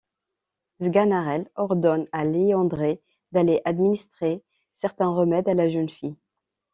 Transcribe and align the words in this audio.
Sganarelle 0.79 1.47
ordonne 1.57 2.07
à 2.11 2.25
Léandre 2.25 2.97
d'aller 3.33 3.61
administrer 3.65 4.43
certain 4.73 5.09
remède 5.13 5.47
à 5.47 5.53
la 5.53 5.69
jeune 5.69 5.89
fille. 5.89 6.15